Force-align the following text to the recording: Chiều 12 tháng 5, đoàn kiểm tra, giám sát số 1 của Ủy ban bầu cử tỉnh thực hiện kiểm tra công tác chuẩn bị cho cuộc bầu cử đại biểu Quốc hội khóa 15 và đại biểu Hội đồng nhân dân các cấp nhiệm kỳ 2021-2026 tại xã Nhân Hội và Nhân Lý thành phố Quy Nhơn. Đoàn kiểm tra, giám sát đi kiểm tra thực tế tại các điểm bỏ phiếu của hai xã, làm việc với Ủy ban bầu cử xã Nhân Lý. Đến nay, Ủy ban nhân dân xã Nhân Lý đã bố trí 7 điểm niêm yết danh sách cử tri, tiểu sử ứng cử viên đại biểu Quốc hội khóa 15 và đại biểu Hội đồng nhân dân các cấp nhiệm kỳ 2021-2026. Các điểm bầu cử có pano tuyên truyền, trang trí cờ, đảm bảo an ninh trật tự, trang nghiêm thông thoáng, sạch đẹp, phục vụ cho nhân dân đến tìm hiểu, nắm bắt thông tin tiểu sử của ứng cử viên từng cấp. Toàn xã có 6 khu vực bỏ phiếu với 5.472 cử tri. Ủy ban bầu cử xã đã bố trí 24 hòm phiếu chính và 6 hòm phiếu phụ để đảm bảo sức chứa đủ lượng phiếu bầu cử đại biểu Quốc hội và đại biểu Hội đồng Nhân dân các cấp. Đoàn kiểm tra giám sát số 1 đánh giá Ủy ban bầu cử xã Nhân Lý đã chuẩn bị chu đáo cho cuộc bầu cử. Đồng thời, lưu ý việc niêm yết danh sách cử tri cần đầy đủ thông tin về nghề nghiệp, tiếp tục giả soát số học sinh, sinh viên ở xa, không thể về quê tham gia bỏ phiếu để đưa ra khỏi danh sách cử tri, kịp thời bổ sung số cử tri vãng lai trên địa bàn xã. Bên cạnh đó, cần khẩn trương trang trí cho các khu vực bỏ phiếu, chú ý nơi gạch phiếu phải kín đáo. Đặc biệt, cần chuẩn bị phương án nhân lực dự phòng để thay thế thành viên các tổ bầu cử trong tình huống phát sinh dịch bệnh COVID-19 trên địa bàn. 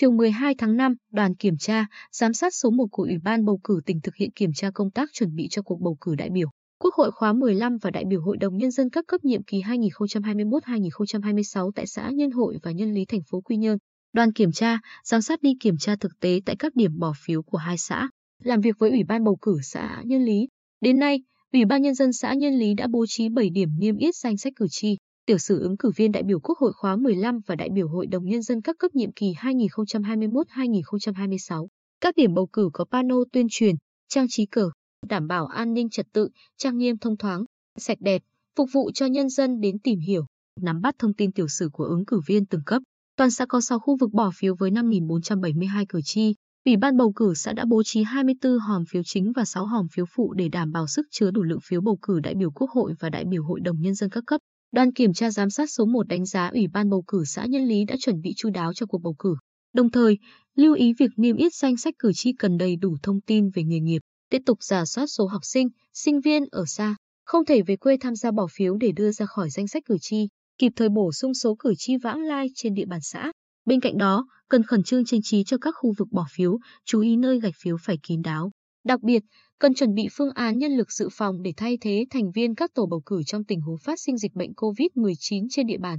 Chiều 0.00 0.10
12 0.10 0.54
tháng 0.58 0.76
5, 0.76 0.94
đoàn 1.12 1.34
kiểm 1.34 1.56
tra, 1.58 1.86
giám 2.12 2.32
sát 2.32 2.54
số 2.54 2.70
1 2.70 2.86
của 2.90 3.02
Ủy 3.02 3.18
ban 3.24 3.44
bầu 3.44 3.60
cử 3.64 3.80
tỉnh 3.86 4.00
thực 4.00 4.14
hiện 4.14 4.30
kiểm 4.30 4.50
tra 4.54 4.70
công 4.74 4.90
tác 4.90 5.08
chuẩn 5.12 5.34
bị 5.34 5.48
cho 5.50 5.62
cuộc 5.62 5.80
bầu 5.80 5.96
cử 6.00 6.14
đại 6.14 6.30
biểu 6.30 6.48
Quốc 6.78 6.94
hội 6.94 7.10
khóa 7.10 7.32
15 7.32 7.76
và 7.82 7.90
đại 7.90 8.04
biểu 8.08 8.22
Hội 8.22 8.36
đồng 8.36 8.56
nhân 8.56 8.70
dân 8.70 8.90
các 8.90 9.04
cấp 9.08 9.24
nhiệm 9.24 9.42
kỳ 9.42 9.62
2021-2026 9.62 11.70
tại 11.74 11.86
xã 11.86 12.10
Nhân 12.10 12.30
Hội 12.30 12.56
và 12.62 12.70
Nhân 12.70 12.94
Lý 12.94 13.04
thành 13.04 13.20
phố 13.30 13.40
Quy 13.40 13.56
Nhơn. 13.56 13.78
Đoàn 14.12 14.32
kiểm 14.32 14.52
tra, 14.52 14.78
giám 15.04 15.22
sát 15.22 15.42
đi 15.42 15.54
kiểm 15.60 15.76
tra 15.78 15.96
thực 15.96 16.12
tế 16.20 16.40
tại 16.46 16.56
các 16.58 16.74
điểm 16.74 16.98
bỏ 16.98 17.12
phiếu 17.24 17.42
của 17.42 17.58
hai 17.58 17.78
xã, 17.78 18.08
làm 18.42 18.60
việc 18.60 18.76
với 18.78 18.90
Ủy 18.90 19.04
ban 19.04 19.24
bầu 19.24 19.36
cử 19.42 19.58
xã 19.62 20.02
Nhân 20.04 20.24
Lý. 20.24 20.48
Đến 20.80 20.98
nay, 20.98 21.22
Ủy 21.52 21.64
ban 21.64 21.82
nhân 21.82 21.94
dân 21.94 22.12
xã 22.12 22.34
Nhân 22.34 22.54
Lý 22.54 22.74
đã 22.74 22.86
bố 22.90 23.04
trí 23.08 23.28
7 23.28 23.50
điểm 23.50 23.68
niêm 23.78 23.96
yết 23.96 24.16
danh 24.16 24.36
sách 24.36 24.52
cử 24.56 24.66
tri, 24.70 24.96
tiểu 25.26 25.38
sử 25.38 25.60
ứng 25.60 25.76
cử 25.76 25.90
viên 25.96 26.12
đại 26.12 26.22
biểu 26.22 26.40
Quốc 26.40 26.58
hội 26.58 26.72
khóa 26.72 26.96
15 26.96 27.40
và 27.46 27.56
đại 27.56 27.68
biểu 27.74 27.88
Hội 27.88 28.06
đồng 28.06 28.24
nhân 28.24 28.42
dân 28.42 28.62
các 28.62 28.76
cấp 28.78 28.94
nhiệm 28.94 29.12
kỳ 29.12 29.32
2021-2026. 29.32 31.66
Các 32.00 32.16
điểm 32.16 32.34
bầu 32.34 32.46
cử 32.46 32.70
có 32.72 32.84
pano 32.84 33.16
tuyên 33.32 33.46
truyền, 33.50 33.74
trang 34.08 34.26
trí 34.28 34.46
cờ, 34.46 34.70
đảm 35.08 35.26
bảo 35.26 35.46
an 35.46 35.74
ninh 35.74 35.90
trật 35.90 36.06
tự, 36.12 36.28
trang 36.58 36.78
nghiêm 36.78 36.98
thông 36.98 37.16
thoáng, 37.16 37.44
sạch 37.78 37.98
đẹp, 38.00 38.22
phục 38.56 38.68
vụ 38.72 38.90
cho 38.94 39.06
nhân 39.06 39.28
dân 39.28 39.60
đến 39.60 39.78
tìm 39.78 39.98
hiểu, 39.98 40.24
nắm 40.60 40.80
bắt 40.80 40.94
thông 40.98 41.14
tin 41.14 41.32
tiểu 41.32 41.48
sử 41.48 41.68
của 41.72 41.84
ứng 41.84 42.04
cử 42.04 42.20
viên 42.26 42.46
từng 42.46 42.62
cấp. 42.66 42.82
Toàn 43.16 43.30
xã 43.30 43.46
có 43.46 43.60
6 43.60 43.78
khu 43.78 43.96
vực 44.00 44.12
bỏ 44.12 44.30
phiếu 44.34 44.54
với 44.58 44.70
5.472 44.70 45.84
cử 45.88 46.00
tri. 46.04 46.34
Ủy 46.64 46.76
ban 46.76 46.96
bầu 46.96 47.12
cử 47.12 47.34
xã 47.34 47.52
đã 47.52 47.64
bố 47.68 47.82
trí 47.84 48.02
24 48.02 48.58
hòm 48.58 48.84
phiếu 48.90 49.02
chính 49.04 49.32
và 49.32 49.44
6 49.44 49.66
hòm 49.66 49.86
phiếu 49.92 50.04
phụ 50.16 50.32
để 50.32 50.48
đảm 50.48 50.72
bảo 50.72 50.86
sức 50.86 51.06
chứa 51.10 51.30
đủ 51.30 51.42
lượng 51.42 51.60
phiếu 51.64 51.80
bầu 51.80 51.98
cử 52.02 52.20
đại 52.20 52.34
biểu 52.34 52.50
Quốc 52.50 52.70
hội 52.70 52.94
và 53.00 53.10
đại 53.10 53.24
biểu 53.24 53.44
Hội 53.44 53.60
đồng 53.60 53.80
Nhân 53.80 53.94
dân 53.94 54.10
các 54.10 54.24
cấp. 54.26 54.40
Đoàn 54.72 54.92
kiểm 54.92 55.12
tra 55.12 55.30
giám 55.30 55.50
sát 55.50 55.70
số 55.70 55.84
1 55.84 56.08
đánh 56.08 56.26
giá 56.26 56.48
Ủy 56.48 56.66
ban 56.72 56.90
bầu 56.90 57.04
cử 57.06 57.24
xã 57.24 57.46
Nhân 57.46 57.64
Lý 57.64 57.84
đã 57.84 57.96
chuẩn 58.00 58.20
bị 58.20 58.34
chu 58.36 58.50
đáo 58.50 58.74
cho 58.74 58.86
cuộc 58.86 58.98
bầu 58.98 59.14
cử. 59.18 59.36
Đồng 59.72 59.90
thời, 59.90 60.18
lưu 60.56 60.74
ý 60.74 60.92
việc 60.98 61.10
niêm 61.16 61.36
yết 61.36 61.54
danh 61.54 61.76
sách 61.76 61.94
cử 61.98 62.12
tri 62.14 62.32
cần 62.32 62.58
đầy 62.58 62.76
đủ 62.76 62.96
thông 63.02 63.20
tin 63.20 63.50
về 63.50 63.62
nghề 63.62 63.80
nghiệp, 63.80 64.02
tiếp 64.30 64.42
tục 64.46 64.62
giả 64.62 64.84
soát 64.84 65.06
số 65.06 65.26
học 65.26 65.40
sinh, 65.44 65.68
sinh 65.94 66.20
viên 66.20 66.44
ở 66.50 66.64
xa, 66.66 66.96
không 67.24 67.44
thể 67.44 67.62
về 67.62 67.76
quê 67.76 67.96
tham 68.00 68.14
gia 68.14 68.30
bỏ 68.30 68.46
phiếu 68.50 68.76
để 68.76 68.92
đưa 68.92 69.10
ra 69.10 69.26
khỏi 69.26 69.50
danh 69.50 69.68
sách 69.68 69.82
cử 69.86 69.96
tri, 70.00 70.28
kịp 70.58 70.72
thời 70.76 70.88
bổ 70.88 71.12
sung 71.12 71.34
số 71.34 71.54
cử 71.58 71.74
tri 71.78 71.96
vãng 71.96 72.22
lai 72.22 72.46
trên 72.54 72.74
địa 72.74 72.86
bàn 72.86 73.00
xã. 73.02 73.32
Bên 73.64 73.80
cạnh 73.80 73.98
đó, 73.98 74.26
cần 74.48 74.62
khẩn 74.62 74.82
trương 74.82 75.04
trang 75.04 75.22
trí 75.22 75.44
cho 75.44 75.58
các 75.58 75.74
khu 75.78 75.92
vực 75.98 76.08
bỏ 76.12 76.26
phiếu, 76.32 76.58
chú 76.84 77.00
ý 77.00 77.16
nơi 77.16 77.40
gạch 77.40 77.54
phiếu 77.62 77.76
phải 77.84 77.98
kín 78.02 78.22
đáo. 78.22 78.50
Đặc 78.84 79.02
biệt, 79.02 79.22
cần 79.58 79.74
chuẩn 79.74 79.94
bị 79.94 80.08
phương 80.12 80.30
án 80.34 80.58
nhân 80.58 80.72
lực 80.72 80.92
dự 80.92 81.08
phòng 81.12 81.42
để 81.42 81.52
thay 81.56 81.78
thế 81.80 82.04
thành 82.10 82.30
viên 82.34 82.54
các 82.54 82.70
tổ 82.74 82.86
bầu 82.86 83.02
cử 83.06 83.22
trong 83.26 83.44
tình 83.44 83.60
huống 83.60 83.78
phát 83.78 84.00
sinh 84.00 84.18
dịch 84.18 84.34
bệnh 84.34 84.52
COVID-19 84.52 85.46
trên 85.50 85.66
địa 85.66 85.78
bàn. 85.78 85.98